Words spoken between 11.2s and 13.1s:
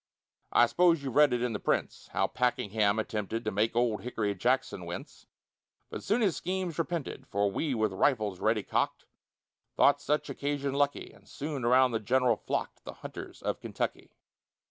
soon around the general flock'd The